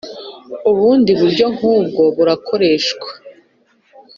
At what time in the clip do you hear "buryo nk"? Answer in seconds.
1.19-1.61